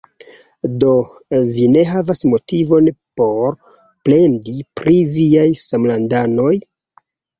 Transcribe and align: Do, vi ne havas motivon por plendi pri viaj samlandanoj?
Do, 0.83 0.93
vi 1.57 1.65
ne 1.73 1.83
havas 1.89 2.21
motivon 2.31 2.89
por 3.21 3.59
plendi 4.09 4.57
pri 4.81 4.97
viaj 5.19 5.47
samlandanoj? 5.69 6.53